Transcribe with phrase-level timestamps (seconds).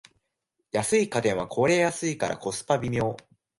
[0.71, 3.15] 安い家電は壊れやすいからコスパ微妙